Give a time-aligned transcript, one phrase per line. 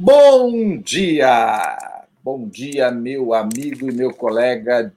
[0.00, 1.76] Bom dia!
[2.22, 4.94] Bom dia, meu amigo e meu colega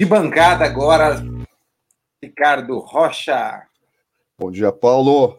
[0.00, 1.22] de bancada agora,
[2.22, 3.62] Ricardo Rocha.
[4.38, 5.38] Bom dia, Paulo.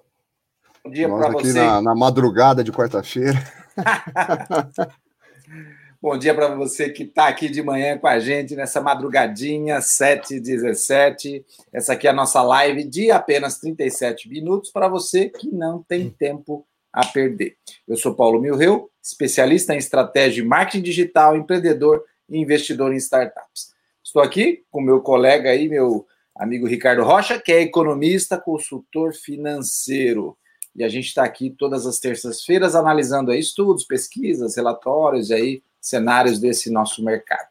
[0.86, 1.50] Bom dia para você.
[1.50, 3.40] aqui na, na madrugada de quarta-feira.
[6.00, 11.44] Bom dia para você que está aqui de manhã com a gente nessa madrugadinha, 7h17.
[11.74, 16.08] Essa aqui é a nossa live de apenas 37 minutos para você que não tem
[16.08, 17.58] tempo a perder.
[17.88, 23.74] Eu sou Paulo Milreu, especialista em estratégia de marketing digital, empreendedor e investidor em startups.
[24.04, 30.38] Estou aqui com meu colega aí, meu amigo Ricardo Rocha, que é economista, consultor financeiro.
[30.76, 35.64] E a gente está aqui todas as terças-feiras analisando aí estudos, pesquisas, relatórios e aí
[35.82, 37.50] cenários desse nosso mercado.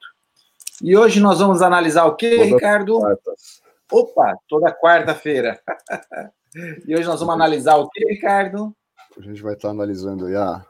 [0.82, 2.98] E hoje nós vamos analisar o que, Ricardo?
[2.98, 3.62] Quartas.
[3.90, 5.60] Opa, toda quarta-feira.
[6.86, 8.74] e hoje nós vamos analisar o que, Ricardo?
[9.18, 10.64] A gente vai estar analisando a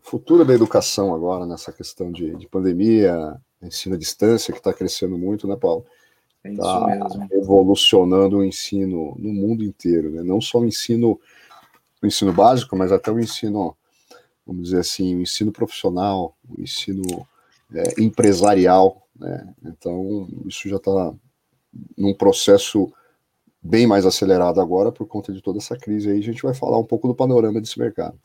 [0.00, 5.18] futuro da educação agora, nessa questão de, de pandemia, ensino à distância, que está crescendo
[5.18, 5.84] muito, né, Paulo?
[6.42, 6.86] Está
[7.32, 10.22] evolucionando o ensino no mundo inteiro, né?
[10.22, 11.20] Não só o ensino,
[12.02, 13.76] o ensino básico, mas até o ensino
[14.48, 17.04] vamos dizer assim, o ensino profissional, o ensino
[17.74, 19.54] é, empresarial, né?
[19.62, 21.12] Então, isso já está
[21.96, 22.90] num processo
[23.68, 26.18] bem mais acelerado agora por conta de toda essa crise aí.
[26.18, 28.18] A gente vai falar um pouco do panorama desse mercado.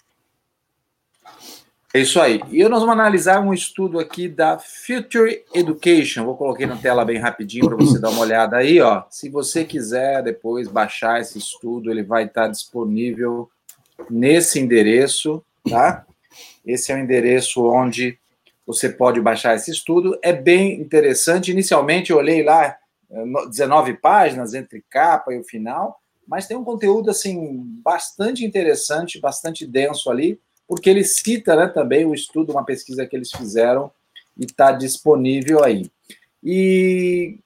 [1.93, 2.41] É isso aí.
[2.49, 6.25] E nós vamos analisar um estudo aqui da Future Education.
[6.25, 9.03] Vou colocar na tela bem rapidinho para você dar uma olhada aí, ó.
[9.11, 13.47] Se você quiser depois baixar esse estudo, ele vai estar disponível
[14.09, 16.05] nesse endereço, tá?
[16.65, 18.17] Esse é o endereço onde
[18.65, 20.17] você pode baixar esse estudo.
[20.23, 21.51] É bem interessante.
[21.51, 22.75] Inicialmente eu olhei lá
[23.49, 29.19] 19 eh, páginas entre capa e o final, mas tem um conteúdo assim bastante interessante,
[29.19, 33.91] bastante denso ali, porque ele cita né, também o estudo, uma pesquisa que eles fizeram
[34.37, 35.91] e está disponível aí.
[36.43, 37.39] E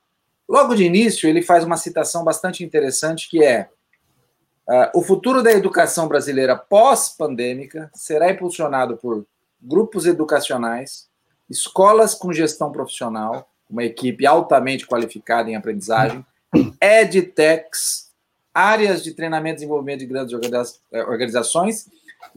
[0.47, 3.69] logo de início ele faz uma citação bastante interessante que é
[4.67, 9.25] Uh, o futuro da educação brasileira pós-pandêmica será impulsionado por
[9.61, 11.07] grupos educacionais,
[11.49, 16.25] escolas com gestão profissional, uma equipe altamente qualificada em aprendizagem,
[16.81, 18.07] edtechs,
[18.53, 20.33] áreas de treinamento e desenvolvimento de grandes
[20.91, 21.87] eh, organizações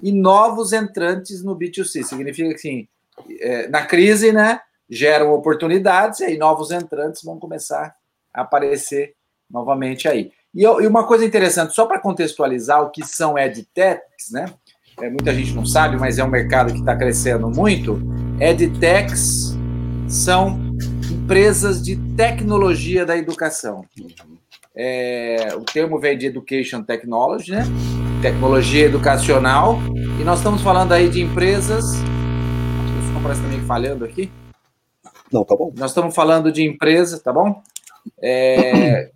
[0.03, 2.03] e novos entrantes no B2C.
[2.03, 2.89] Significa que, assim,
[3.41, 7.95] é, na crise, né, geram oportunidades e aí novos entrantes vão começar
[8.35, 9.15] a aparecer
[9.51, 10.33] novamente aí.
[10.55, 14.47] E, e uma coisa interessante, só para contextualizar o que são edtechs, né?
[15.01, 17.99] É, muita gente não sabe, mas é um mercado que está crescendo muito.
[18.39, 19.57] Edtechs
[20.09, 20.70] são
[21.21, 23.85] empresas de tecnologia da educação.
[24.75, 27.65] É, o termo vem de Education Technology, né?
[28.23, 29.79] Tecnologia educacional.
[30.21, 31.85] E nós estamos falando aí de empresas.
[31.85, 34.31] O som parece também falhando aqui.
[35.31, 35.73] Não, tá bom.
[35.77, 37.63] Nós estamos falando de empresas, tá bom?
[38.23, 39.11] É,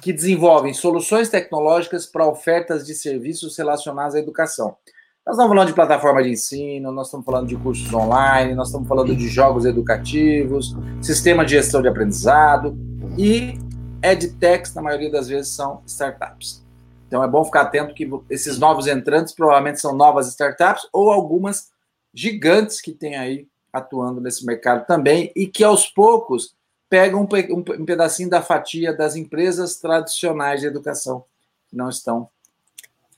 [0.00, 4.76] que desenvolvem soluções tecnológicas para ofertas de serviços relacionados à educação.
[5.26, 8.88] Nós estamos falando de plataforma de ensino, nós estamos falando de cursos online, nós estamos
[8.88, 12.76] falando de jogos educativos, sistema de gestão de aprendizado
[13.18, 13.58] e
[14.02, 16.64] edtechs, na maioria das vezes, são startups.
[17.06, 21.70] Então é bom ficar atento que esses novos entrantes provavelmente são novas startups ou algumas
[22.14, 26.54] gigantes que tem aí atuando nesse mercado também e que aos poucos
[26.88, 31.24] pegam um, um, pedacinho da fatia das empresas tradicionais de educação
[31.68, 32.28] que não estão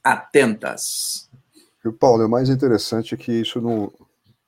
[0.05, 1.31] atentas.
[1.85, 3.93] E Paulo, o mais interessante é que isso não,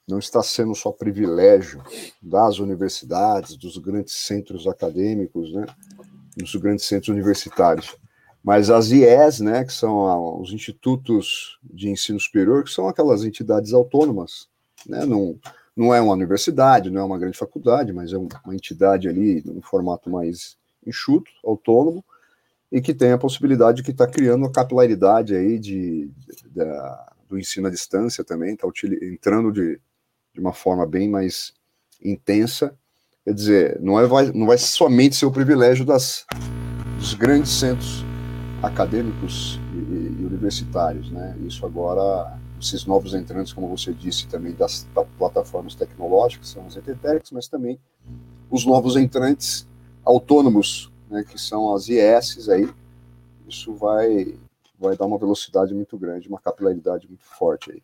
[0.06, 1.82] não está sendo só privilégio
[2.22, 5.66] das universidades, dos grandes centros acadêmicos, né,
[6.36, 7.96] dos grandes centros universitários,
[8.42, 13.72] mas as IES, né, que são os institutos de ensino superior, que são aquelas entidades
[13.72, 14.48] autônomas,
[14.86, 15.38] né, não,
[15.74, 19.62] não é uma universidade, não é uma grande faculdade, mas é uma entidade ali, num
[19.62, 20.56] formato mais
[20.86, 22.04] enxuto, autônomo,
[22.70, 26.10] e que tem a possibilidade de que está criando a capilaridade aí de,
[26.50, 26.60] de,
[27.28, 28.66] do ensino à distância também, está
[29.02, 29.80] entrando de,
[30.32, 31.52] de uma forma bem mais
[32.02, 32.76] intensa.
[33.24, 36.26] Quer dizer, não, é, vai, não vai somente ser o privilégio das,
[36.98, 38.04] dos grandes centros
[38.62, 41.36] acadêmicos e, e universitários, né?
[41.46, 46.76] Isso agora esses novos entrantes, como você disse, também das, das plataformas tecnológicas, são os
[46.76, 47.78] ETTECs, mas também
[48.50, 49.66] os novos entrantes
[50.04, 52.68] autônomos, né, que são as IS aí,
[53.46, 54.34] isso vai,
[54.84, 57.82] vai dar uma velocidade muito grande, uma capilaridade muito forte aí.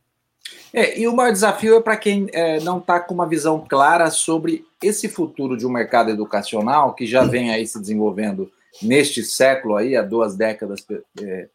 [0.72, 4.10] É, e o maior desafio é para quem é, não está com uma visão clara
[4.10, 8.50] sobre esse futuro de um mercado educacional que já vem aí se desenvolvendo
[8.82, 10.84] neste século aí, há duas décadas
[11.20, 11.48] é,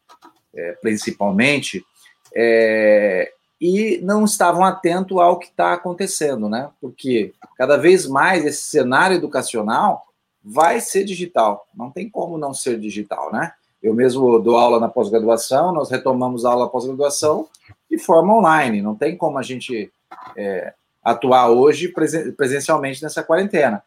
[0.54, 1.84] é, principalmente,
[2.34, 6.70] é, e não estavam atentos ao que está acontecendo, né?
[6.80, 10.04] Porque cada vez mais esse cenário educacional
[10.44, 13.52] vai ser digital, não tem como não ser digital, né?
[13.86, 17.48] Eu mesmo dou aula na pós-graduação, nós retomamos a aula pós-graduação
[17.88, 19.92] de forma online, não tem como a gente
[20.36, 20.74] é,
[21.04, 21.94] atuar hoje
[22.36, 23.80] presencialmente nessa quarentena.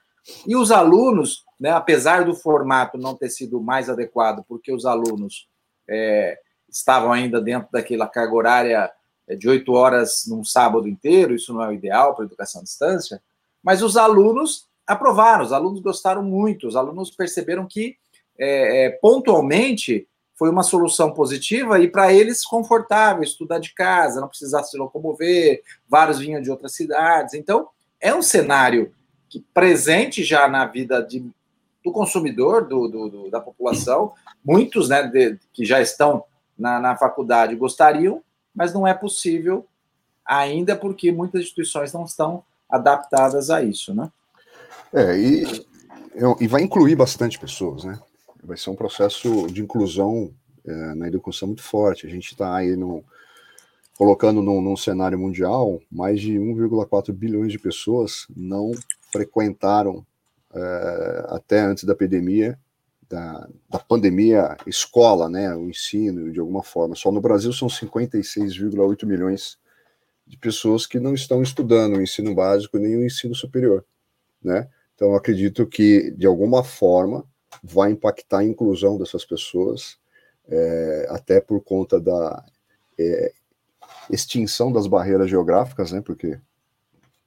[0.47, 5.49] E os alunos, né, apesar do formato não ter sido mais adequado, porque os alunos
[5.85, 8.91] é, estavam ainda dentro daquela carga horária
[9.27, 12.63] é, de oito horas num sábado inteiro, isso não é o ideal para educação à
[12.63, 13.21] distância,
[13.61, 17.97] mas os alunos aprovaram, os alunos gostaram muito, os alunos perceberam que
[18.39, 24.29] é, é, pontualmente foi uma solução positiva e para eles confortável estudar de casa, não
[24.29, 27.33] precisar se locomover, vários vinham de outras cidades.
[27.33, 27.67] Então,
[27.99, 28.93] é um cenário
[29.27, 31.29] que presente já na vida de,
[31.83, 34.13] do consumidor, do, do, do da população,
[34.43, 36.23] muitos né, de, que já estão
[36.57, 38.23] na, na faculdade gostariam,
[38.55, 39.67] mas não é possível
[40.25, 44.09] ainda porque muitas instituições não estão adaptadas a isso, né?
[44.93, 45.65] É, e,
[46.39, 47.99] e vai incluir bastante pessoas, né?
[48.43, 50.33] Vai ser um processo de inclusão
[50.65, 52.05] é, na educação muito forte.
[52.05, 53.03] A gente está aí no,
[53.97, 58.71] colocando num, num, cenário mundial, mais de 1,4 bilhões de pessoas não
[59.11, 60.05] frequentaram
[60.53, 62.57] é, até antes da pandemia
[63.09, 66.95] da, da pandemia escola, né, o ensino, de alguma forma.
[66.95, 69.57] Só no Brasil são 56,8 milhões
[70.27, 73.83] de pessoas que não estão estudando o ensino básico nem o ensino superior,
[74.43, 74.69] né?
[74.93, 77.25] Então, acredito que, de alguma forma,
[77.63, 79.97] vai impactar a inclusão dessas pessoas,
[80.47, 82.43] é, até por conta da
[82.97, 83.33] é,
[84.09, 86.01] extinção das barreiras geográficas, né?
[86.01, 86.39] Porque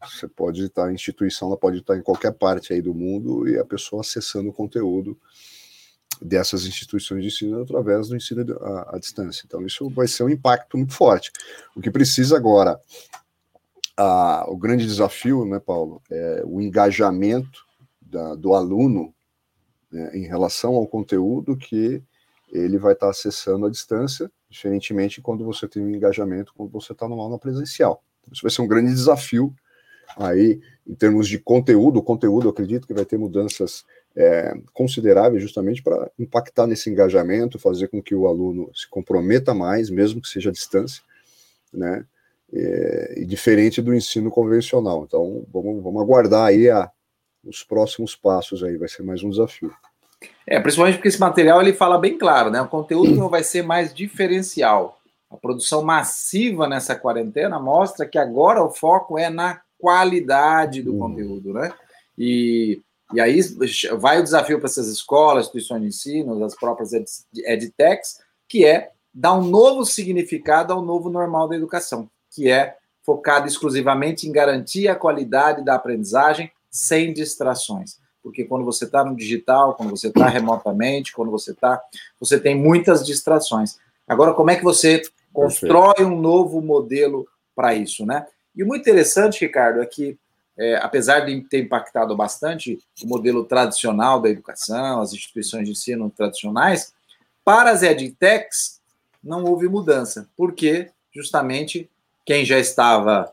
[0.01, 3.59] você pode estar, a instituição ela pode estar em qualquer parte aí do mundo e
[3.59, 5.17] a pessoa acessando o conteúdo
[6.21, 9.45] dessas instituições de ensino através do ensino à, à, distância.
[9.47, 11.31] Então, isso vai ser um impacto muito forte.
[11.75, 12.81] O que precisa agora,
[13.97, 17.65] a, o grande desafio, né, Paulo, é o engajamento
[18.01, 19.15] da, do aluno
[19.93, 22.03] né, em relação ao conteúdo que
[22.51, 27.09] ele vai estar acessando à distância, diferentemente quando você tem um engajamento quando você está
[27.09, 28.03] numa aula presencial.
[28.21, 29.55] Então, isso vai ser um grande desafio
[30.17, 31.99] aí em termos de conteúdo.
[31.99, 33.85] O conteúdo, eu acredito que vai ter mudanças
[34.15, 39.89] é, consideráveis justamente para impactar nesse engajamento, fazer com que o aluno se comprometa mais,
[39.89, 41.03] mesmo que seja à distância,
[41.73, 42.05] né?
[42.55, 45.05] É, e diferente do ensino convencional.
[45.09, 46.91] Então, vamos, vamos aguardar aí a,
[47.45, 49.75] os próximos passos aí, vai ser mais um desafio.
[50.47, 52.61] É, principalmente porque esse material ele fala bem claro, né?
[52.61, 55.01] O conteúdo não vai ser mais diferencial.
[55.31, 60.99] A produção massiva nessa quarentena mostra que agora o foco é na qualidade do uhum.
[60.99, 61.73] conteúdo, né?
[62.17, 62.81] E
[63.13, 63.41] e aí
[63.99, 66.93] vai o desafio para essas escolas, instituições de ensino, as próprias
[67.45, 73.47] edtechs, que é dar um novo significado ao novo normal da educação, que é focado
[73.47, 77.99] exclusivamente em garantir a qualidade da aprendizagem sem distrações.
[78.23, 81.81] Porque quando você está no digital, quando você está remotamente, quando você está.
[82.19, 83.79] Você tem muitas distrações.
[84.09, 85.03] Agora, como é que você
[85.33, 88.27] constrói um novo modelo para isso, né?
[88.57, 90.19] E o muito interessante, Ricardo, é que
[90.57, 96.11] é, apesar de ter impactado bastante o modelo tradicional da educação, as instituições de ensino
[96.11, 96.93] tradicionais,
[97.45, 98.81] para as edtechs
[99.23, 101.89] não houve mudança, porque justamente
[102.25, 103.33] quem já estava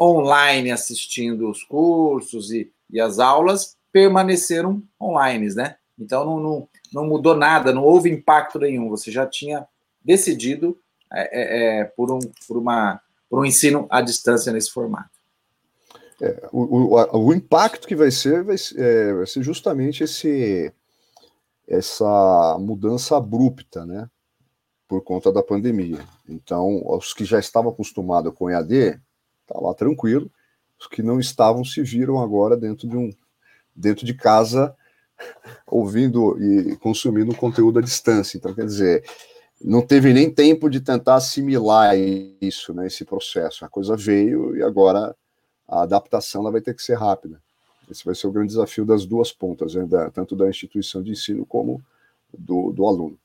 [0.00, 5.76] online assistindo os cursos e, e as aulas permaneceram online, né?
[5.98, 8.88] Então não, não, não, mudou nada, não houve impacto nenhum.
[8.90, 9.66] Você já tinha
[10.04, 10.78] decidido
[11.12, 15.10] é, é, é por, um, por, uma, por um ensino à distância nesse formato.
[16.20, 20.72] É, o, o, o, impacto que vai ser vai, é, vai, ser justamente esse
[21.66, 24.08] essa mudança abrupta, né?
[24.88, 26.00] Por conta da pandemia.
[26.26, 28.98] Então, os que já estavam acostumados com EAD,
[29.46, 30.30] tá lá tranquilo.
[30.78, 33.10] Os que não estavam se viram agora dentro de um
[33.74, 34.74] dentro de casa
[35.66, 38.36] ouvindo e consumindo conteúdo à distância.
[38.36, 39.04] Então, quer dizer,
[39.62, 41.96] não teve nem tempo de tentar assimilar
[42.40, 43.64] isso, né, esse processo.
[43.64, 45.14] A coisa veio e agora
[45.66, 47.40] a adaptação ela vai ter que ser rápida.
[47.90, 51.12] Esse vai ser o grande desafio das duas pontas, né, da, tanto da instituição de
[51.12, 51.82] ensino como
[52.36, 53.18] do, do aluno.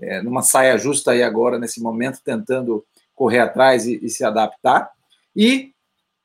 [0.00, 2.84] é, numa saia justa aí agora, nesse momento, tentando
[3.18, 4.90] correr atrás e, e, se adaptar.
[5.34, 5.72] E,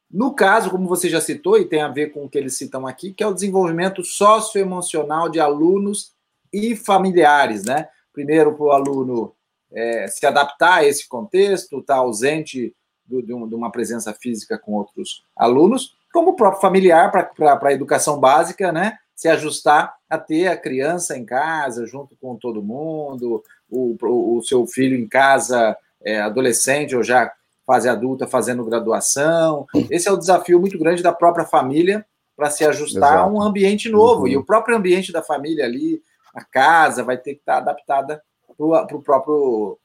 [0.09, 2.85] no caso, como você já citou, e tem a ver com o que eles citam
[2.85, 6.13] aqui, que é o desenvolvimento socioemocional de alunos
[6.53, 7.89] e familiares, né?
[8.13, 9.33] Primeiro, para o aluno
[9.71, 14.13] é, se adaptar a esse contexto, estar tá ausente do, de, um, de uma presença
[14.13, 18.99] física com outros alunos, como o próprio familiar para a educação básica, né?
[19.15, 24.43] Se ajustar a ter a criança em casa, junto com todo mundo, o, o, o
[24.43, 27.31] seu filho em casa, é, adolescente ou já
[27.65, 29.65] fase adulta, fazendo graduação.
[29.89, 32.05] Esse é o desafio muito grande da própria família
[32.35, 33.29] para se ajustar Exato.
[33.29, 34.21] a um ambiente novo.
[34.21, 34.27] Uhum.
[34.27, 36.01] E o próprio ambiente da família ali,
[36.35, 38.21] a casa, vai ter que estar adaptada
[38.57, 39.77] para o próprio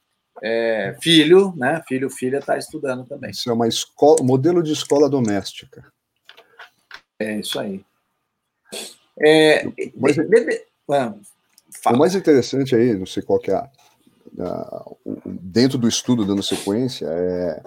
[0.42, 1.82] é, filho, né?
[1.87, 3.30] Filho, filha está estudando também.
[3.30, 5.84] Isso é uma escola, modelo de escola doméstica.
[7.18, 7.84] É isso aí.
[9.20, 9.64] É,
[9.96, 10.16] Mas,
[11.84, 13.68] ah, o mais interessante aí, não sei qual que é a,
[15.25, 17.62] dentro do estudo dando sequência, é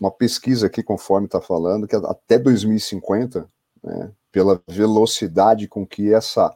[0.00, 3.50] uma pesquisa aqui, conforme está falando, que até 2050,
[3.82, 6.54] né, pela velocidade com que essa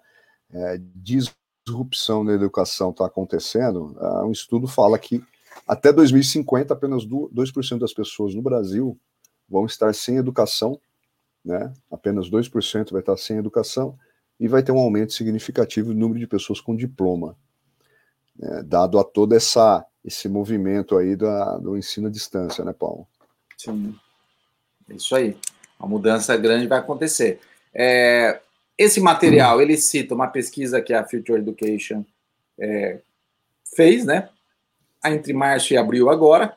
[0.52, 5.22] é, disrupção na educação está acontecendo, uh, um estudo fala que
[5.66, 8.96] até 2050 apenas 2% das pessoas no Brasil
[9.48, 10.80] vão estar sem educação
[11.44, 11.72] né?
[11.90, 13.98] apenas 2% vai estar sem educação,
[14.38, 17.36] e vai ter um aumento significativo no número de pessoas com diploma,
[18.38, 18.62] né?
[18.64, 23.06] dado a todo essa, esse movimento aí da, do ensino à distância, né, Paulo?
[23.56, 23.94] Sim,
[24.88, 25.36] é isso aí.
[25.78, 27.40] Uma mudança grande vai acontecer.
[27.74, 28.40] É,
[28.76, 32.04] esse material, ele cita uma pesquisa que a Future Education
[32.58, 33.00] é,
[33.74, 34.28] fez, né?
[35.04, 36.54] Entre março e abril agora,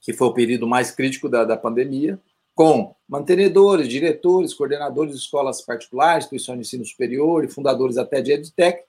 [0.00, 2.18] que foi o período mais crítico da, da pandemia,
[2.54, 8.32] com mantenedores, diretores, coordenadores de escolas particulares, instituições de ensino superior e fundadores até de
[8.32, 8.82] EdTech.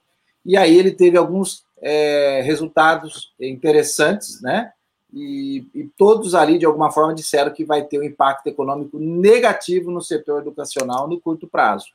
[0.45, 4.71] E aí ele teve alguns é, resultados interessantes, né?
[5.13, 9.91] E, e, todos ali, de alguma forma, disseram que vai ter um impacto econômico negativo
[9.91, 11.87] no setor educacional no curto prazo.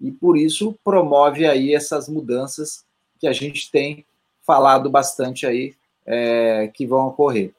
[0.00, 2.84] E por isso promove aí essas mudanças
[3.20, 4.06] que a gente tem
[4.40, 5.74] falado bastante aí
[6.06, 7.52] é, que vão ocorrer.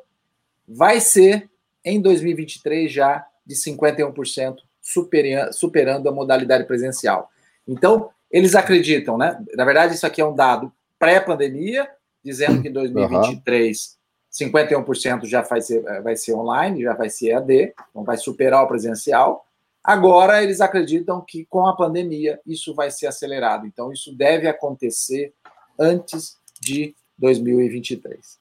[0.67, 1.49] vai ser,
[1.83, 7.31] em 2023, já de 51%, superando, superando a modalidade presencial.
[7.67, 9.43] Então, eles acreditam, né?
[9.55, 11.89] Na verdade, isso aqui é um dado pré-pandemia,
[12.23, 13.99] dizendo que em 2023
[14.31, 18.67] 51% já vai ser, vai ser online, já vai ser AD, então vai superar o
[18.67, 19.47] presencial.
[19.83, 23.65] Agora, eles acreditam que com a pandemia isso vai ser acelerado.
[23.65, 25.33] Então, isso deve acontecer
[25.81, 28.39] antes de 2023.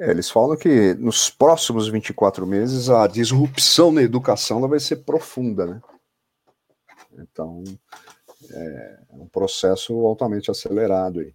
[0.00, 4.96] É, eles falam que nos próximos 24 meses a disrupção na educação ela vai ser
[4.96, 5.82] profunda, né?
[7.18, 7.62] Então,
[8.50, 11.34] é um processo altamente acelerado aí.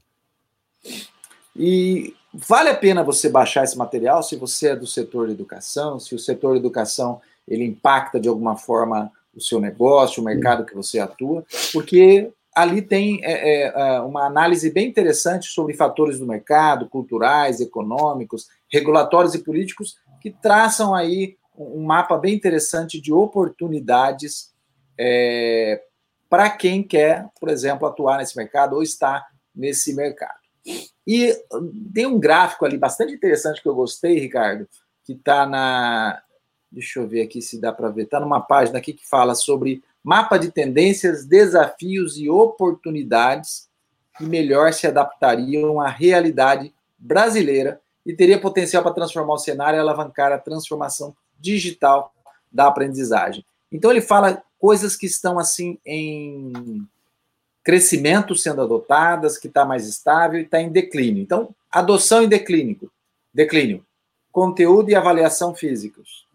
[1.56, 6.00] E vale a pena você baixar esse material se você é do setor de educação,
[6.00, 10.66] se o setor de educação ele impacta de alguma forma o seu negócio, o mercado
[10.66, 16.18] que você atua, porque ali tem é, é, é, uma análise bem interessante sobre fatores
[16.18, 23.14] do mercado, culturais, econômicos, regulatórios e políticos, que traçam aí um mapa bem interessante de
[23.14, 24.54] oportunidades
[25.00, 25.84] é,
[26.28, 29.24] para quem quer, por exemplo, atuar nesse mercado ou está
[29.56, 30.40] nesse mercado.
[31.06, 31.34] E
[31.94, 34.68] tem um gráfico ali bastante interessante que eu gostei, Ricardo,
[35.06, 36.22] que está na.
[36.72, 38.04] Deixa eu ver aqui se dá para ver.
[38.04, 43.68] Está numa página aqui que fala sobre mapa de tendências, desafios e oportunidades
[44.18, 49.82] que melhor se adaptariam à realidade brasileira e teria potencial para transformar o cenário e
[49.82, 52.14] alavancar a transformação digital
[52.50, 53.44] da aprendizagem.
[53.70, 56.88] Então ele fala coisas que estão assim em
[57.62, 61.22] crescimento sendo adotadas, que está mais estável e está em declínio.
[61.22, 62.90] Então, adoção e declínio,
[63.34, 63.86] declínio,
[64.32, 66.26] conteúdo e avaliação físicos.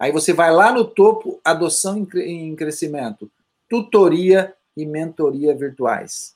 [0.00, 3.30] Aí você vai lá no topo, adoção em crescimento,
[3.68, 6.34] tutoria e mentoria virtuais.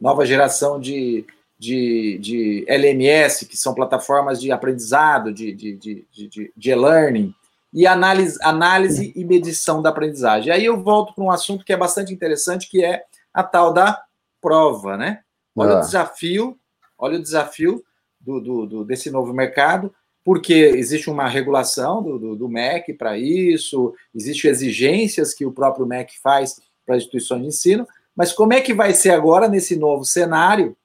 [0.00, 1.24] Nova geração de,
[1.56, 7.32] de, de LMS, que são plataformas de aprendizado, de, de, de, de, de e-learning,
[7.72, 10.52] e análise, análise e medição da aprendizagem.
[10.52, 14.02] Aí eu volto para um assunto que é bastante interessante, que é a tal da
[14.40, 15.20] prova, né?
[15.54, 15.78] Olha ah.
[15.78, 16.58] o desafio,
[16.98, 17.84] olha o desafio
[18.18, 23.18] do, do, do, desse novo mercado, porque existe uma regulação do, do, do MEC para
[23.18, 28.52] isso, existem exigências que o próprio MEC faz para as instituições de ensino, mas como
[28.52, 30.76] é que vai ser agora, nesse novo cenário,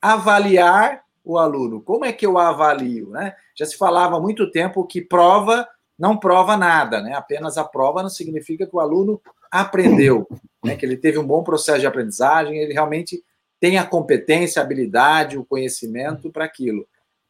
[0.00, 1.80] avaliar o aluno?
[1.80, 3.10] Como é que eu avalio?
[3.10, 3.34] Né?
[3.54, 5.66] Já se falava há muito tempo que prova
[5.98, 7.14] não prova nada, né?
[7.14, 10.28] apenas a prova não significa que o aluno aprendeu,
[10.64, 13.22] né, que ele teve um bom processo de aprendizagem, ele realmente
[13.60, 16.86] tem a competência, a habilidade, o conhecimento para aquilo.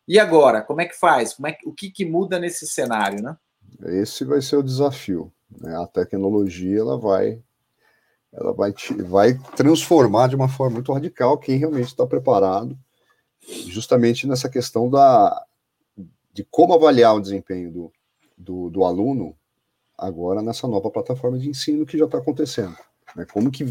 [0.08, 1.34] E agora, como é que faz?
[1.34, 3.36] Como é que, o que, que muda nesse cenário, né?
[4.00, 5.30] Esse vai ser o desafio.
[5.60, 5.76] Né?
[5.76, 7.42] A tecnologia ela vai,
[8.32, 12.76] ela vai, te, vai transformar de uma forma muito radical quem realmente está preparado,
[13.66, 15.44] justamente nessa questão da
[16.32, 17.92] de como avaliar o desempenho do,
[18.36, 19.36] do, do aluno
[19.96, 22.76] agora nessa nova plataforma de ensino que já está acontecendo.
[23.16, 23.26] Né?
[23.30, 23.66] Como que.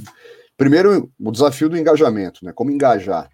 [0.58, 2.52] Primeiro, o desafio do engajamento, né?
[2.52, 3.30] Como engajar,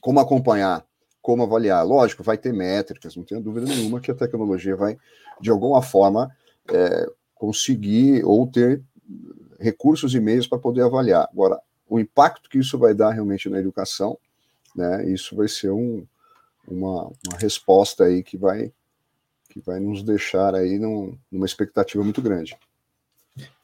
[0.00, 0.84] como acompanhar,
[1.20, 1.84] como avaliar.
[1.86, 4.96] Lógico, vai ter métricas, não tenho dúvida nenhuma que a tecnologia vai,
[5.40, 6.34] de alguma forma,
[6.68, 8.82] é, conseguir ou ter
[9.58, 11.28] recursos e meios para poder avaliar.
[11.30, 14.16] Agora, o impacto que isso vai dar realmente na educação,
[14.74, 15.08] né?
[15.10, 16.06] Isso vai ser um,
[16.66, 18.72] uma, uma resposta aí que vai
[19.50, 22.56] que vai nos deixar aí num, numa expectativa muito grande.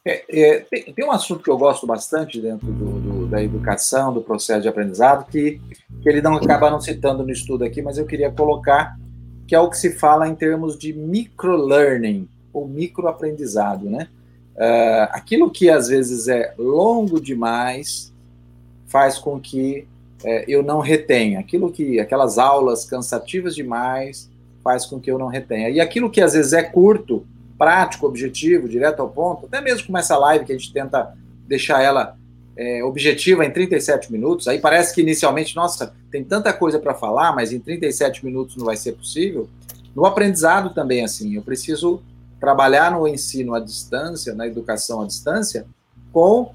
[0.04, 4.20] É, é, tem, tem, um assunto que eu gosto bastante dentro do, da educação, do
[4.20, 5.60] processo de aprendizado, que,
[6.02, 8.98] que ele não acaba não citando no estudo aqui, mas eu queria colocar,
[9.46, 14.08] que é o que se fala em termos de microlearning, ou microaprendizado, né?
[14.54, 18.14] Uh, aquilo que às vezes é longo demais
[18.86, 19.86] faz com que
[20.24, 21.40] é, eu não retenha.
[21.40, 24.30] Aquilo que, aquelas aulas cansativas demais
[24.64, 25.68] faz com que eu não retenha.
[25.68, 27.26] E aquilo que às vezes é curto,
[27.58, 31.14] prático, objetivo, direto ao ponto, até mesmo com essa live que a gente tenta
[31.46, 32.16] deixar ela
[32.56, 37.34] é, objetiva em 37 minutos, aí parece que inicialmente, nossa, tem tanta coisa para falar,
[37.34, 39.48] mas em 37 minutos não vai ser possível.
[39.94, 42.02] No aprendizado também, assim, eu preciso
[42.40, 45.66] trabalhar no ensino à distância, na educação à distância,
[46.12, 46.54] com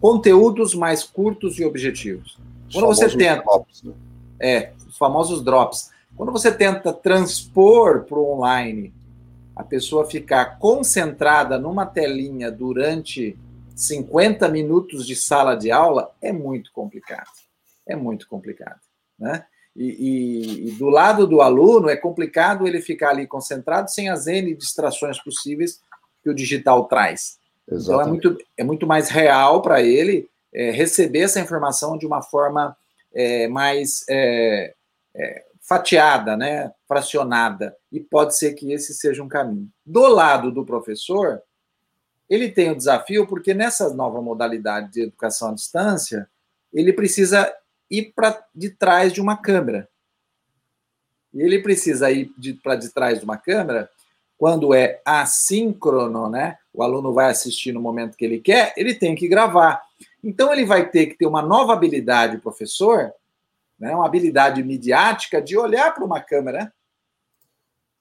[0.00, 2.38] conteúdos mais curtos e objetivos.
[2.72, 3.42] Quando você tenta.
[3.42, 3.92] Drops, né?
[4.38, 5.90] É, os famosos drops.
[6.16, 8.92] Quando você tenta transpor para o online,
[9.54, 13.36] a pessoa ficar concentrada numa telinha durante
[13.80, 17.30] 50 minutos de sala de aula, é muito complicado.
[17.88, 18.78] É muito complicado.
[19.18, 19.44] Né?
[19.74, 24.26] E, e, e, do lado do aluno, é complicado ele ficar ali concentrado sem as
[24.26, 25.80] N distrações possíveis
[26.22, 27.38] que o digital traz.
[27.66, 27.88] Exatamente.
[27.88, 32.20] Então, é muito, é muito mais real para ele é, receber essa informação de uma
[32.20, 32.76] forma
[33.14, 34.74] é, mais é,
[35.14, 39.68] é fatiada, né, fracionada, e pode ser que esse seja um caminho.
[39.86, 41.40] Do lado do professor,
[42.30, 46.30] ele tem o desafio porque nessa nova modalidade de educação à distância,
[46.72, 47.52] ele precisa
[47.90, 49.88] ir para de trás de uma câmera.
[51.34, 53.90] E ele precisa ir para de trás de uma câmera
[54.38, 56.56] quando é assíncrono, né?
[56.72, 59.82] O aluno vai assistir no momento que ele quer, ele tem que gravar.
[60.22, 63.12] Então ele vai ter que ter uma nova habilidade, professor,
[63.78, 66.72] né, uma habilidade midiática de olhar para uma câmera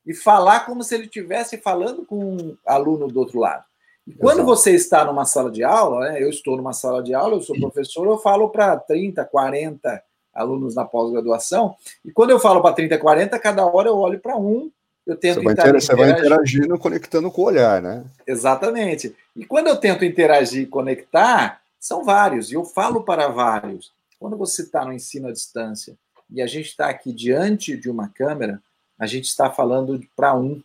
[0.05, 3.68] e falar como se ele estivesse falando com um aluno do outro lado.
[4.17, 4.45] Quando Exato.
[4.45, 7.59] você está numa sala de aula, né, eu estou numa sala de aula, eu sou
[7.59, 12.97] professor, eu falo para 30, 40 alunos na pós-graduação, e quando eu falo para 30,
[12.97, 14.71] 40, cada hora eu olho para um,
[15.05, 18.03] eu tento você vai, interagir, você vai interagindo, conectando com o olhar, né?
[18.27, 19.15] Exatamente.
[19.35, 23.91] E quando eu tento interagir e conectar, são vários, e eu falo para vários.
[24.19, 25.95] Quando você está no ensino à distância
[26.29, 28.61] e a gente está aqui diante de uma câmera,
[28.99, 30.61] a gente está falando para um.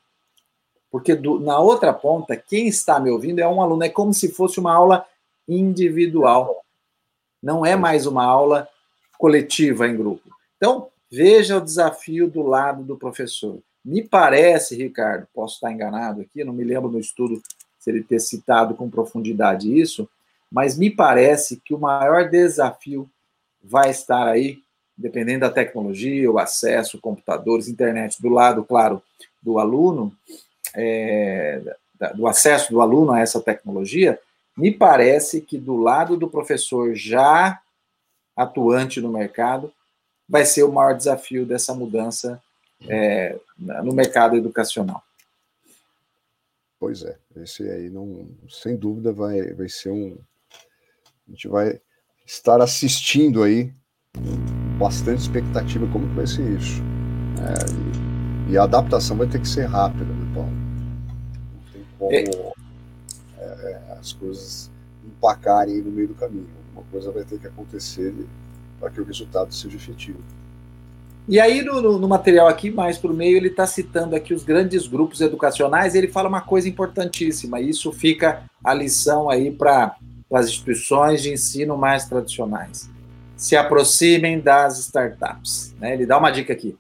[0.95, 4.29] Porque do, na outra ponta, quem está me ouvindo é um aluno, é como se
[4.29, 5.05] fosse uma aula
[5.49, 6.65] individual.
[7.43, 8.69] Não é mais uma aula
[9.19, 10.31] coletiva em grupo.
[10.57, 13.59] Então, veja o desafio do lado do professor.
[13.85, 17.43] Me parece, Ricardo, posso estar enganado aqui, não me lembro no estudo
[17.77, 20.09] se ele ter citado com profundidade isso,
[20.49, 23.11] mas me parece que o maior desafio
[23.61, 24.63] vai estar aí,
[24.97, 29.03] dependendo da tecnologia, o acesso, computadores, internet, do lado, claro,
[29.43, 30.17] do aluno,
[30.75, 31.63] é,
[32.15, 34.19] do acesso do aluno a essa tecnologia,
[34.57, 37.61] me parece que do lado do professor já
[38.37, 39.73] atuante no mercado,
[40.29, 42.43] vai ser o maior desafio dessa mudança
[42.89, 45.03] é, no mercado educacional.
[46.79, 50.19] Pois é, esse aí não, sem dúvida vai, vai ser um.
[51.27, 51.81] A gente vai
[52.27, 53.73] estar assistindo aí
[54.79, 56.83] bastante expectativa como vai ser isso.
[57.41, 60.13] É, e, e, a adaptação vai ter que ser rápida,
[62.09, 62.55] como é.
[63.39, 64.71] É, as coisas
[65.05, 66.49] empacarem no meio do caminho.
[66.73, 68.15] Uma coisa vai ter que acontecer
[68.81, 70.19] para que o resultado seja efetivo.
[71.27, 74.45] E aí, no, no, no material aqui, mais por meio, ele está citando aqui os
[74.45, 79.51] grandes grupos educacionais, e ele fala uma coisa importantíssima, e isso fica a lição aí
[79.51, 79.97] para
[80.33, 82.91] as instituições de ensino mais tradicionais.
[83.37, 85.75] Se aproximem das startups.
[85.81, 85.95] Né?
[85.95, 86.77] Ele dá uma dica aqui.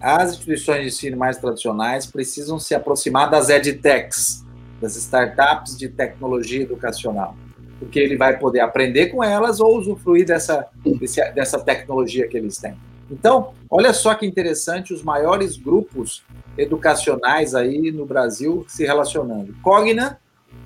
[0.00, 4.44] As instituições de ensino mais tradicionais precisam se aproximar das edtechs,
[4.80, 7.36] das startups de tecnologia educacional,
[7.78, 10.66] porque ele vai poder aprender com elas ou usufruir dessa,
[11.34, 12.76] dessa tecnologia que eles têm.
[13.10, 16.22] Então, olha só que interessante os maiores grupos
[16.56, 19.54] educacionais aí no Brasil se relacionando.
[19.62, 20.18] Cogna,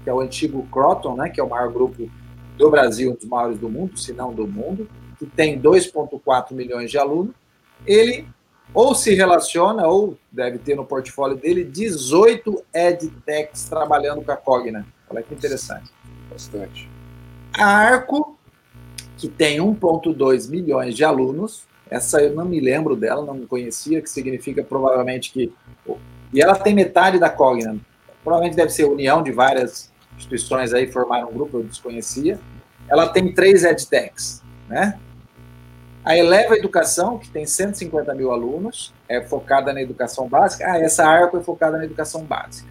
[0.02, 2.10] que é o antigo Croton, né, que é o maior grupo
[2.58, 6.90] do Brasil, um dos maiores do mundo, se não do mundo, que tem 2,4 milhões
[6.90, 7.34] de alunos,
[7.86, 8.26] ele
[8.74, 14.86] ou se relaciona, ou deve ter no portfólio dele, 18 edtechs trabalhando com a Cogna.
[15.10, 15.90] Olha que interessante.
[16.30, 16.90] Bastante.
[17.54, 18.38] A Arco,
[19.18, 24.00] que tem 1,2 milhões de alunos, essa eu não me lembro dela, não me conhecia,
[24.00, 25.52] que significa provavelmente que.
[26.32, 27.76] E ela tem metade da Cogna.
[28.24, 32.38] Provavelmente deve ser união de várias instituições aí, formaram um grupo, eu desconhecia.
[32.88, 34.98] Ela tem três edtechs, né?
[36.04, 40.64] A Eleva Educação, que tem 150 mil alunos, é focada na educação básica.
[40.66, 42.68] Ah, essa ARCO é focada na educação básica.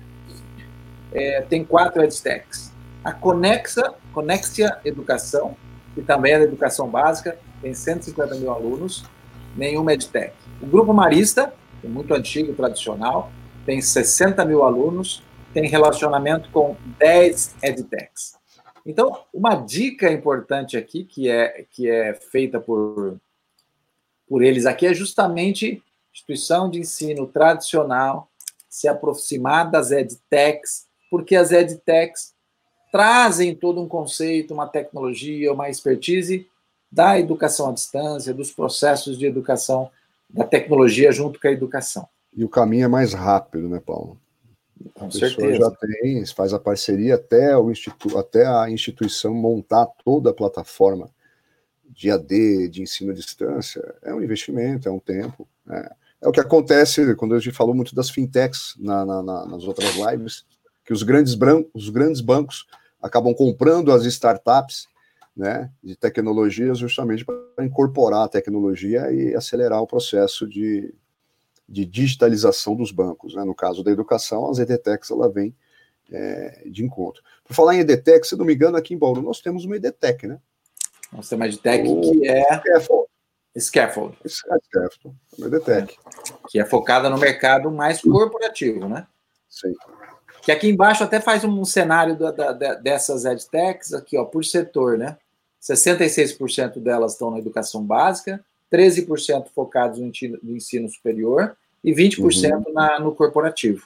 [1.13, 2.71] É, tem quatro edtechs.
[3.03, 5.55] A Conexa, Conexia Educação,
[5.95, 9.05] que também é da educação básica, tem 150 mil alunos,
[9.55, 10.33] nenhuma EdTech.
[10.61, 13.31] O Grupo Marista, é muito antigo, tradicional,
[13.65, 18.40] tem 60 mil alunos, tem relacionamento com 10 EdTechs.
[18.85, 23.19] Então, uma dica importante aqui, que é, que é feita por,
[24.27, 25.81] por eles aqui, é justamente
[26.13, 28.29] instituição de ensino tradicional
[28.69, 32.33] se aproximar das EdTechs, porque as EdTechs
[32.91, 36.47] trazem todo um conceito, uma tecnologia, uma expertise
[36.91, 39.89] da educação à distância, dos processos de educação,
[40.29, 42.07] da tecnologia junto com a educação.
[42.35, 44.17] E o caminho é mais rápido, né, Paulo?
[44.93, 45.57] Com a certeza.
[45.57, 51.09] já tem, faz a parceria até, o institu até a instituição montar toda a plataforma
[51.89, 55.47] de AD, de ensino à distância, é um investimento, é um tempo.
[55.65, 55.89] Né?
[56.21, 59.63] É o que acontece quando a gente falou muito das fintechs na, na, na, nas
[59.63, 60.45] outras lives,
[60.85, 61.37] que os grandes,
[61.73, 62.65] os grandes bancos
[63.01, 64.87] acabam comprando as startups
[65.35, 70.93] né, de tecnologia justamente para incorporar a tecnologia e acelerar o processo de,
[71.71, 73.33] de digitalização dos bancos.
[73.33, 73.43] Né?
[73.43, 75.55] No caso da educação, as EDTECs ela vem
[76.11, 77.23] é, de encontro.
[77.45, 80.27] Por falar em EDTEC, se não me engano, aqui em Bauru nós temos uma EDTEC,
[80.27, 80.39] né?
[81.11, 82.43] Nós temos uma EDTEC que é...
[82.57, 83.07] Scaffold.
[83.57, 84.17] Scaffold.
[84.27, 85.93] Scaffold, uma EDTEC.
[85.93, 89.07] É, que é focada no mercado mais corporativo, né?
[89.49, 89.73] Sim.
[90.41, 94.97] Que aqui embaixo até faz um cenário da, da, dessas edtechs, aqui, ó, por setor,
[94.97, 95.17] né?
[95.61, 102.53] 66% delas estão na educação básica, 13% focados no ensino, no ensino, superior e 20%
[102.53, 102.73] uhum.
[102.73, 103.85] na, no corporativo.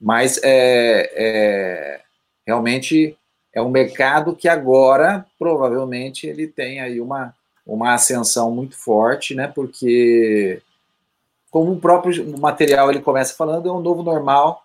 [0.00, 2.00] Mas é, é,
[2.46, 3.16] realmente
[3.52, 7.34] é um mercado que agora provavelmente ele tem aí uma,
[7.66, 9.46] uma ascensão muito forte, né?
[9.46, 10.62] Porque
[11.50, 14.64] como o próprio material ele começa falando, é um novo normal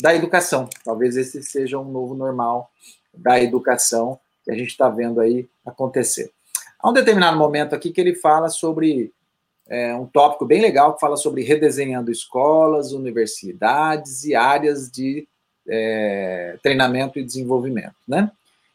[0.00, 0.68] da educação.
[0.84, 2.70] Talvez esse seja um novo normal
[3.14, 6.30] da educação que a gente está vendo aí acontecer.
[6.78, 9.12] Há um determinado momento aqui que ele fala sobre
[9.68, 15.26] é, um tópico bem legal que fala sobre redesenhando escolas, universidades e áreas de
[15.68, 18.30] é, treinamento e desenvolvimento, né?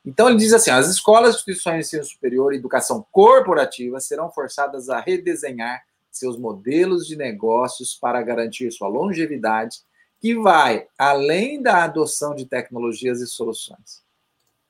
[0.05, 4.89] Então ele diz assim: as escolas, instituições de ensino superior e educação corporativa serão forçadas
[4.89, 9.77] a redesenhar seus modelos de negócios para garantir sua longevidade,
[10.19, 14.01] que vai além da adoção de tecnologias e soluções.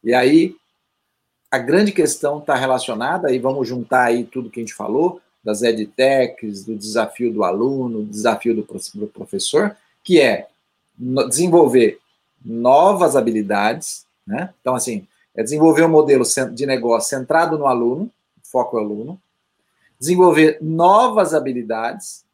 [0.04, 0.56] E aí
[1.50, 5.62] a grande questão está relacionada, e vamos juntar aí tudo que a gente falou, das
[5.62, 10.48] edtechs, do desafio do aluno, do desafio do professor, que é
[11.28, 12.00] desenvolver
[12.44, 14.54] novas habilidades, né?
[14.62, 16.24] Então, assim, é desenvolver um modelo
[16.54, 18.12] de negócio centrado no aluno,
[18.44, 19.22] foco é o aluno,
[20.00, 22.26] desenvolver novas habilidades,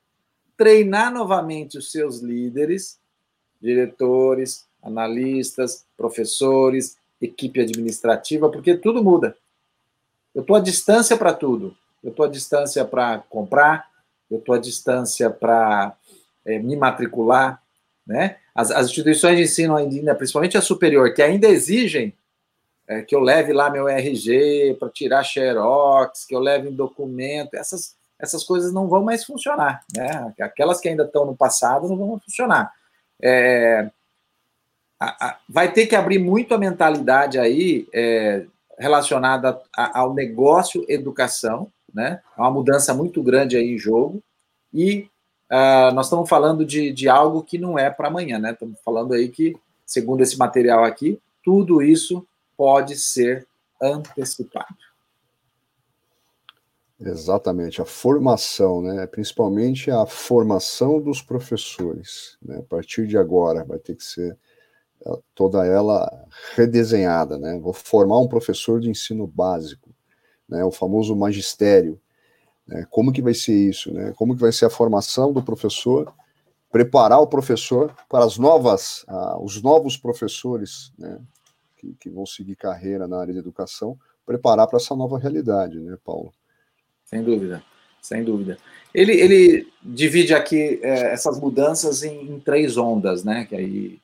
[0.56, 2.98] treinar novamente os seus líderes,
[3.62, 9.38] diretores, analistas, professores, equipe administrativa, porque tudo muda.
[10.34, 11.76] Eu estou à distância para tudo.
[12.04, 13.88] Eu estou à distância para comprar,
[14.30, 15.96] eu estou à distância para
[16.46, 17.62] é, me matricular,
[18.06, 18.38] né?
[18.56, 22.14] As, as, instituições de ensino ainda, principalmente a superior, que ainda exigem
[22.88, 27.54] é, que eu leve lá meu RG para tirar xerox, que eu leve um documento,
[27.54, 30.34] essas, essas coisas não vão mais funcionar, né?
[30.40, 32.72] Aquelas que ainda estão no passado não vão funcionar.
[33.22, 33.90] É,
[35.00, 38.46] a, a, vai ter que abrir muito a mentalidade aí é,
[38.80, 42.22] relacionada a, ao negócio educação, né?
[42.38, 44.22] É uma mudança muito grande aí em jogo
[44.72, 45.10] e
[45.52, 48.52] uh, nós estamos falando de, de algo que não é para amanhã, né?
[48.52, 52.24] Estamos falando aí que, segundo esse material aqui, tudo isso
[52.56, 53.48] pode ser
[53.82, 54.76] antecipado.
[57.00, 59.06] Exatamente, a formação, né?
[59.08, 62.38] principalmente a formação dos professores.
[62.42, 62.58] Né?
[62.58, 64.38] A partir de agora vai ter que ser
[65.06, 66.10] eh, toda ela
[66.56, 67.38] redesenhada.
[67.38, 67.60] Né?
[67.60, 69.87] Vou formar um professor de ensino básico,
[70.48, 70.64] né?
[70.64, 72.00] o famoso magistério.
[72.68, 72.86] Né?
[72.90, 73.94] Como que vai ser isso?
[73.94, 74.14] Né?
[74.16, 76.14] Como que vai ser a formação do professor?
[76.72, 81.20] Preparar o professor para as novas, uh, os novos professores, né?
[81.78, 85.98] que, que vão seguir carreira na área de educação, preparar para essa nova realidade, né,
[86.04, 86.34] Paulo?
[87.06, 87.64] Sem dúvida,
[88.02, 88.58] sem dúvida.
[88.94, 93.46] Ele, ele divide aqui é, essas mudanças em, em, três ondas, né?
[93.46, 94.00] Que aí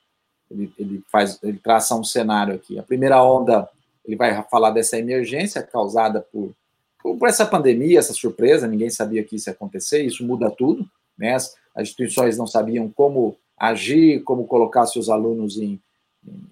[0.50, 2.80] ele, ele faz, ele traça um cenário aqui.
[2.80, 3.68] A primeira onda,
[4.06, 6.54] ele vai falar dessa emergência causada por,
[7.02, 10.86] por essa pandemia, essa surpresa, ninguém sabia que isso ia acontecer, isso muda tudo,
[11.18, 11.34] né?
[11.36, 15.80] As, as instituições não sabiam como agir, como colocar seus alunos em,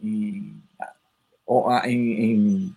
[0.01, 0.61] em
[1.85, 2.73] em,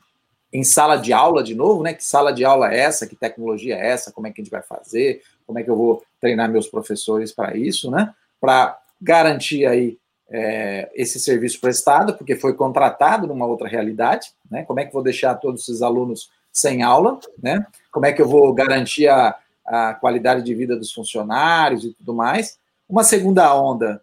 [0.53, 1.95] em, sala de aula de novo, né?
[1.95, 3.07] Que sala de aula é essa?
[3.07, 4.11] Que tecnologia é essa?
[4.11, 5.23] Como é que a gente vai fazer?
[5.47, 8.13] Como é que eu vou treinar meus professores para isso, né?
[8.41, 9.99] Para garantir aí
[10.37, 14.65] é, esse serviço prestado, porque foi contratado numa outra realidade, né?
[14.65, 17.65] Como é que vou deixar todos esses alunos sem aula, né?
[17.93, 22.13] Como é que eu vou garantir a, a qualidade de vida dos funcionários e tudo
[22.13, 22.59] mais?
[22.89, 24.03] Uma segunda onda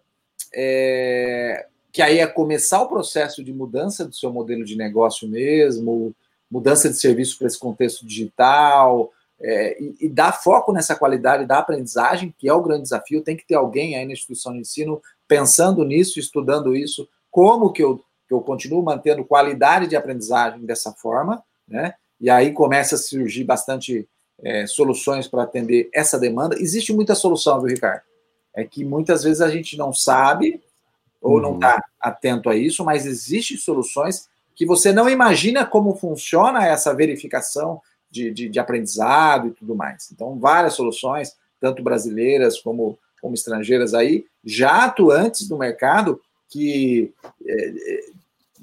[0.54, 6.14] é, que aí é começar o processo de mudança do seu modelo de negócio mesmo,
[6.50, 11.58] mudança de serviço para esse contexto digital, é, e, e, dar foco nessa qualidade da
[11.58, 13.22] aprendizagem, que é o grande desafio.
[13.22, 17.82] Tem que ter alguém aí na instituição de ensino pensando nisso, estudando isso, como que
[17.82, 21.94] eu, que eu continuo mantendo qualidade de aprendizagem dessa forma, né?
[22.20, 24.08] E aí começa a surgir bastante
[24.40, 26.56] é, soluções para atender essa demanda.
[26.60, 28.02] Existe muita solução, viu, Ricardo?
[28.54, 30.62] É que muitas vezes a gente não sabe
[31.20, 31.40] ou uhum.
[31.40, 36.94] não está atento a isso, mas existem soluções que você não imagina como funciona essa
[36.94, 37.80] verificação
[38.12, 40.10] de, de, de, aprendizado e tudo mais.
[40.12, 47.12] Então, várias soluções, tanto brasileiras como, como estrangeiras aí, já atuantes no mercado, que
[47.44, 48.04] é, é,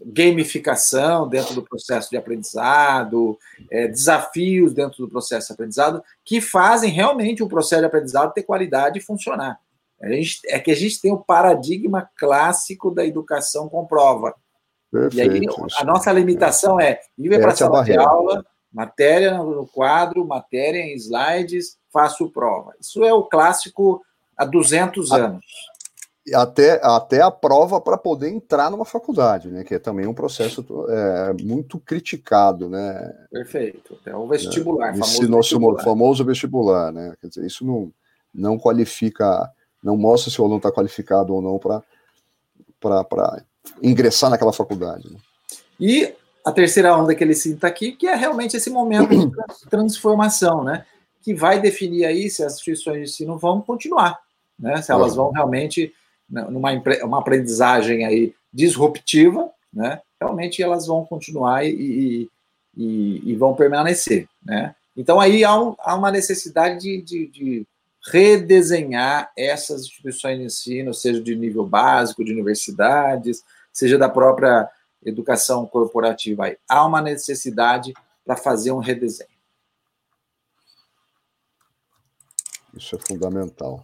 [0.05, 3.37] gamificação dentro do processo de aprendizado,
[3.71, 8.43] é, desafios dentro do processo de aprendizado, que fazem realmente o processo de aprendizado ter
[8.43, 9.59] qualidade e funcionar.
[10.01, 14.33] Gente, é que a gente tem o paradigma clássico da educação com prova.
[14.91, 15.35] Perfeito.
[15.35, 20.25] E aí a nossa limitação é ir para a sala de aula, matéria no quadro,
[20.25, 22.73] matéria em slides, faço prova.
[22.79, 24.01] Isso é o clássico
[24.37, 25.45] há 200 anos.
[26.33, 29.63] Até, até a prova para poder entrar numa faculdade, né?
[29.63, 33.11] Que é também um processo é, muito criticado, né?
[33.31, 33.97] Perfeito.
[34.05, 35.83] É o vestibular, Esse nosso vestibular.
[35.83, 37.15] famoso vestibular, né?
[37.19, 37.91] Quer dizer, isso não,
[38.31, 39.51] não qualifica
[39.83, 43.43] não mostra se o aluno está qualificado ou não para
[43.81, 45.11] ingressar naquela faculdade.
[45.11, 45.17] Né?
[45.79, 46.13] E
[46.49, 49.31] a terceira onda que ele cita aqui, que é realmente esse momento de
[49.69, 50.85] transformação, né?
[51.21, 54.19] Que vai definir aí se as instituições de ensino vão continuar,
[54.57, 54.81] né?
[54.81, 55.93] Se elas vão realmente
[56.29, 56.71] numa
[57.03, 60.01] uma aprendizagem aí disruptiva, né?
[60.19, 62.29] Realmente elas vão continuar e, e,
[62.75, 64.75] e, e vão permanecer, né?
[64.97, 67.67] Então, aí há, um, há uma necessidade de, de, de,
[68.11, 74.69] redesenhar essas instituições de ensino, seja de nível básico, de universidades, seja da própria
[75.03, 76.45] educação corporativa.
[76.45, 76.57] Aí.
[76.67, 77.93] Há uma necessidade
[78.25, 79.29] para fazer um redesenho.
[82.75, 83.83] Isso é fundamental.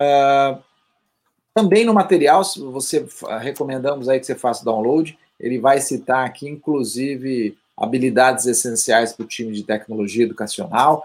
[0.00, 0.62] Uh,
[1.54, 3.06] também no material, se você
[3.40, 9.28] recomendamos aí que você faça download, ele vai citar aqui, inclusive, habilidades essenciais para o
[9.28, 11.04] time de tecnologia educacional.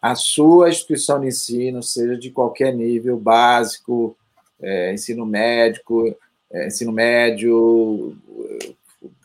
[0.00, 4.16] A sua instituição de ensino, seja de qualquer nível, básico,
[4.60, 6.14] é, ensino médico,
[6.54, 8.16] é, ensino médio,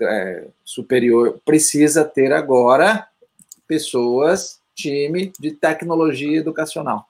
[0.01, 3.07] é, superior, precisa ter agora
[3.67, 7.05] pessoas, time de tecnologia educacional.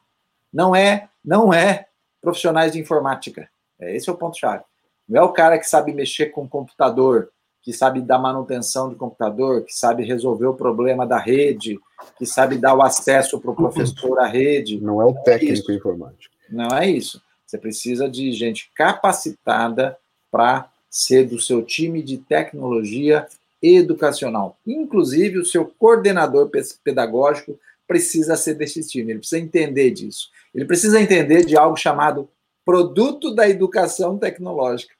[0.52, 1.88] Não é, não é
[2.22, 3.50] profissionais de informática.
[3.80, 4.64] É, esse é o ponto-chave.
[5.08, 7.30] Não é o cara que sabe mexer com computador,
[7.62, 11.80] que sabe dar manutenção de computador, que sabe resolver o problema da rede,
[12.18, 14.82] que sabe dar o acesso para o professor à rede.
[14.82, 16.36] Não é o técnico é informático.
[16.50, 17.22] Não é isso.
[17.46, 19.98] Você precisa de gente capacitada
[20.32, 23.28] para ser do seu time de tecnologia
[23.62, 24.58] educacional.
[24.66, 26.50] Inclusive, o seu coordenador
[26.84, 30.30] pedagógico precisa ser desse time, ele precisa entender disso.
[30.54, 32.30] Ele precisa entender de algo chamado
[32.64, 34.94] produto da educação tecnológica.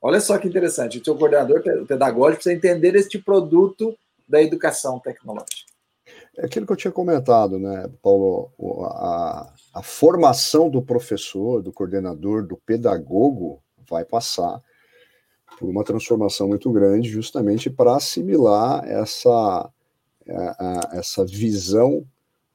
[0.00, 3.96] Olha só que interessante, o seu coordenador pedagógico precisa entender este produto
[4.28, 5.66] da educação tecnológica.
[6.36, 8.50] É aquilo que eu tinha comentado, né, Paulo?
[8.84, 14.60] A, a formação do professor, do coordenador, do pedagogo vai passar
[15.58, 19.70] por uma transformação muito grande, justamente para assimilar essa,
[20.92, 22.04] essa visão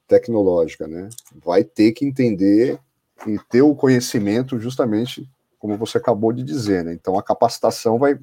[0.07, 1.09] tecnológica, né?
[1.43, 2.79] Vai ter que entender
[3.25, 6.93] e ter o conhecimento justamente como você acabou de dizer, né?
[6.93, 8.19] Então a capacitação vai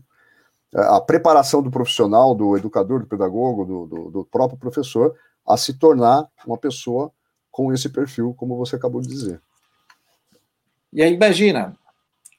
[0.75, 5.17] a preparação do profissional, do educador, do pedagogo, do, do, do, próprio professor,
[5.47, 7.11] a se tornar uma pessoa
[7.51, 9.41] com esse perfil, como você acabou de dizer.
[10.93, 11.75] E aí, imagina,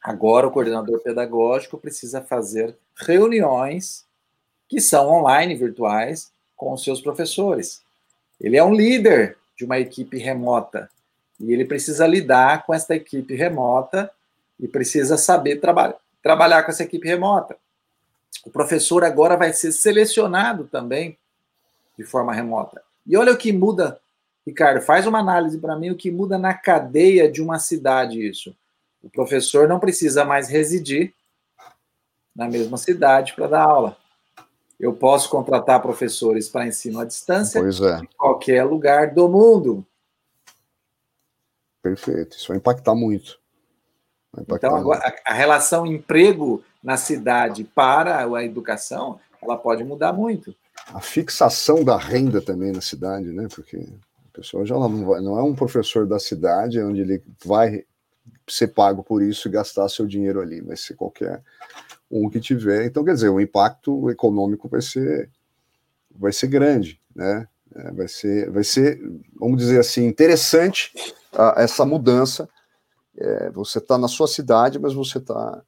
[0.02, 4.06] agora o coordenador pedagógico precisa fazer reuniões
[4.68, 7.82] que são online, virtuais, com os seus professores.
[8.40, 10.90] Ele é um líder de uma equipe remota
[11.40, 14.12] e ele precisa lidar com essa equipe remota
[14.60, 17.56] e precisa saber traba trabalhar com essa equipe remota.
[18.46, 21.18] O professor agora vai ser selecionado também
[21.98, 22.82] de forma remota.
[23.08, 24.00] E olha o que muda,
[24.46, 28.54] Ricardo, faz uma análise para mim o que muda na cadeia de uma cidade isso.
[29.02, 31.14] O professor não precisa mais residir
[32.36, 33.98] na mesma cidade para dar aula.
[34.80, 38.04] Eu posso contratar professores para ensino à distância é.
[38.04, 39.86] em qualquer lugar do mundo.
[41.82, 43.40] Perfeito, isso vai impactar muito.
[44.32, 45.22] Vai impactar então, agora, muito.
[45.26, 50.56] a relação emprego na cidade para a educação, ela pode mudar muito.
[50.94, 53.48] A fixação da renda também na cidade, né?
[53.54, 57.84] Porque a pessoa já não, vai, não é um professor da cidade onde ele vai
[58.48, 61.42] ser pago por isso e gastar seu dinheiro ali, vai ser qualquer
[62.10, 62.86] um que tiver.
[62.86, 65.30] Então, quer dizer, o impacto econômico vai ser,
[66.16, 67.48] vai ser grande, né?
[67.76, 69.00] É, vai ser, vai ser,
[69.36, 70.92] vamos dizer assim, interessante
[71.34, 72.50] uh, essa mudança.
[73.16, 75.62] É, você está na sua cidade, mas você está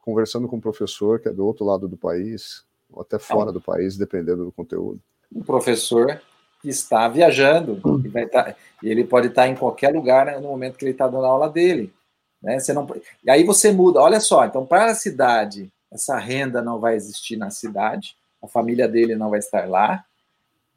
[0.00, 3.60] conversando com um professor que é do outro lado do país, ou até fora do
[3.60, 5.00] país, dependendo do conteúdo.
[5.34, 6.20] Um professor
[6.66, 10.48] que está viajando, e vai tá, e ele pode estar em qualquer lugar né, no
[10.48, 11.94] momento que ele está dando a aula dele.
[12.42, 12.58] Né?
[12.58, 12.84] Você não,
[13.24, 17.36] e aí você muda, olha só, então para a cidade, essa renda não vai existir
[17.36, 20.04] na cidade, a família dele não vai estar lá.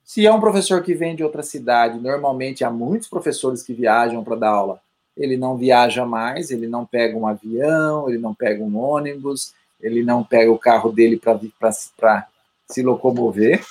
[0.03, 4.23] Se é um professor que vem de outra cidade, normalmente há muitos professores que viajam
[4.23, 4.79] para dar aula.
[5.17, 10.03] Ele não viaja mais, ele não pega um avião, ele não pega um ônibus, ele
[10.03, 12.27] não pega o carro dele para
[12.67, 13.65] se locomover.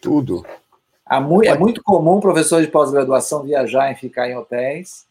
[0.00, 0.44] Tudo.
[1.08, 5.06] É muito comum professor de pós-graduação viajar e ficar em hotéis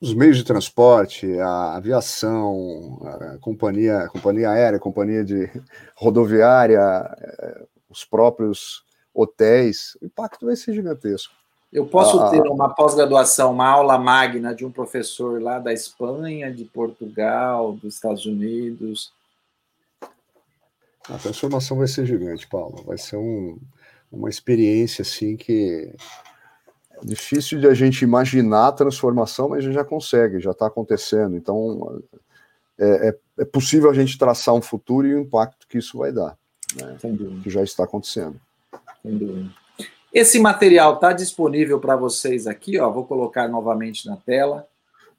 [0.00, 5.50] os meios de transporte, a aviação, a companhia, a companhia aérea, a companhia de
[5.94, 11.32] rodoviária, eh, os próprios hotéis, o impacto vai ser gigantesco.
[11.72, 16.52] Eu posso ah, ter uma pós-graduação, uma aula magna de um professor lá da Espanha,
[16.52, 19.12] de Portugal, dos Estados Unidos.
[21.08, 22.82] A transformação vai ser gigante, Paulo.
[22.84, 23.58] Vai ser um,
[24.16, 25.92] uma experiência assim que
[27.02, 31.36] difícil de a gente imaginar a transformação, mas a gente já consegue, já está acontecendo.
[31.36, 32.02] Então,
[32.78, 36.10] é, é, é, possível a gente traçar um futuro e o impacto que isso vai
[36.12, 36.36] dar,
[36.74, 36.96] né?
[37.42, 38.40] que já está acontecendo.
[40.12, 44.66] Esse material está disponível para vocês aqui, ó, vou colocar novamente na tela.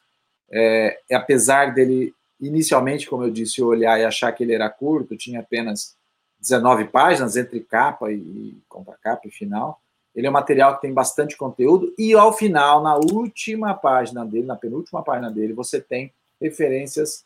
[0.52, 5.40] É, apesar dele, inicialmente, como eu disse, olhar e achar que ele era curto, tinha
[5.40, 5.96] apenas
[6.40, 9.82] 19 páginas entre capa e contra-capa e final.
[10.16, 14.46] Ele é um material que tem bastante conteúdo e ao final, na última página dele,
[14.46, 17.26] na penúltima página dele, você tem referências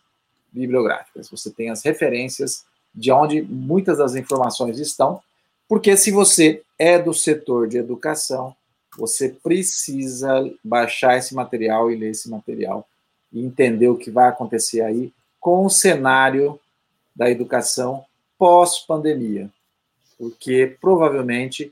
[0.52, 1.30] bibliográficas.
[1.30, 2.66] Você tem as referências
[3.00, 5.22] de onde muitas das informações estão,
[5.68, 8.54] porque se você é do setor de educação,
[8.98, 12.86] você precisa baixar esse material e ler esse material
[13.32, 16.60] e entender o que vai acontecer aí com o cenário
[17.16, 18.04] da educação
[18.38, 19.50] pós-pandemia,
[20.18, 21.72] porque provavelmente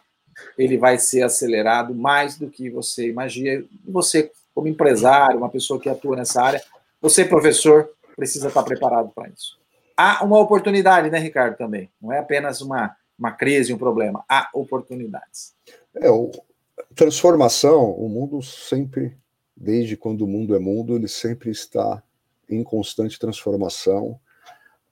[0.58, 3.66] ele vai ser acelerado mais do que você imagina.
[3.86, 6.64] Você, como empresário, uma pessoa que atua nessa área,
[7.02, 9.58] você, professor, precisa estar preparado para isso.
[9.98, 11.90] Há uma oportunidade, né, Ricardo, também.
[12.00, 14.24] Não é apenas uma, uma crise, um problema.
[14.30, 15.56] Há oportunidades.
[15.96, 16.32] É, o,
[16.96, 19.18] transformação, o mundo sempre,
[19.56, 22.04] desde quando o mundo é mundo, ele sempre está
[22.48, 24.20] em constante transformação.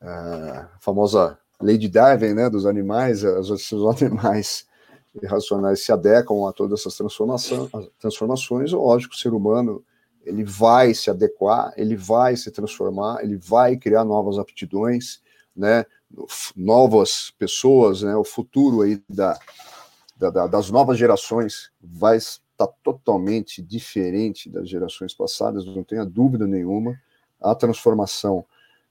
[0.01, 4.65] A famosa lei de Darwin, né, dos animais, os, os animais
[5.21, 9.83] irracionais se adequam a todas essas transformações, transformações, lógico, o ser humano
[10.25, 15.21] ele vai se adequar, ele vai se transformar, ele vai criar novas aptidões,
[15.55, 15.85] né,
[16.55, 19.37] novas pessoas, né, o futuro aí da,
[20.17, 26.99] da, das novas gerações vai estar totalmente diferente das gerações passadas, não tenha dúvida nenhuma.
[27.39, 28.45] A transformação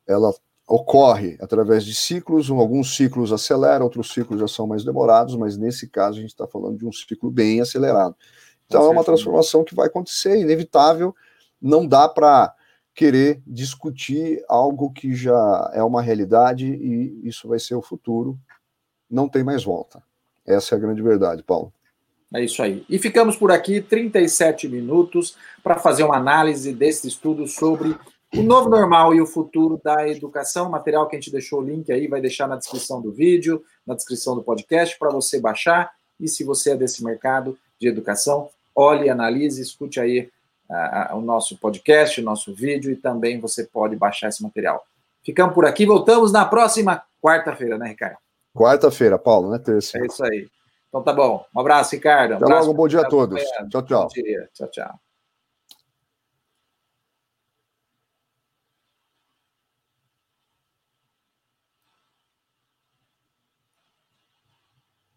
[0.06, 0.32] ela
[0.66, 5.88] ocorre através de ciclos, alguns ciclos aceleram, outros ciclos já são mais demorados, mas nesse
[5.88, 8.16] caso a gente está falando de um ciclo bem acelerado.
[8.66, 11.14] Então é uma transformação que vai acontecer, inevitável,
[11.60, 12.54] não dá para
[12.94, 18.38] querer discutir algo que já é uma realidade e isso vai ser o futuro,
[19.10, 20.02] não tem mais volta.
[20.46, 21.72] Essa é a grande verdade, Paulo.
[22.32, 22.84] É isso aí.
[22.88, 27.96] E ficamos por aqui 37 minutos para fazer uma análise desse estudo sobre
[28.34, 30.68] o novo normal e o futuro da educação.
[30.68, 33.94] Material que a gente deixou o link aí, vai deixar na descrição do vídeo, na
[33.94, 35.92] descrição do podcast, para você baixar.
[36.18, 40.30] E se você é desse mercado de educação, olhe, analise, escute aí
[40.68, 44.84] uh, o nosso podcast, o nosso vídeo e também você pode baixar esse material.
[45.22, 48.18] Ficamos por aqui, voltamos na próxima quarta-feira, né, Ricardo?
[48.54, 49.58] Quarta-feira, Paulo, né?
[49.58, 49.98] Terça.
[49.98, 50.48] É isso aí.
[50.88, 51.44] Então tá bom.
[51.54, 52.32] Um abraço, Ricardo.
[52.32, 53.42] Um Até abraço, logo, bom dia a todos.
[53.70, 54.02] Tchau, tchau.
[54.02, 54.48] Bom dia.
[54.52, 55.13] Tchau, tchau.